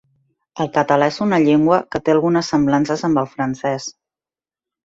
El 0.63 0.69
català 0.77 1.09
és 1.11 1.19
una 1.25 1.39
llengua 1.43 1.79
que 1.95 2.01
té 2.07 2.13
algunes 2.15 2.49
semblances 2.55 3.07
amb 3.11 3.23
el 3.25 3.31
francès. 3.37 3.87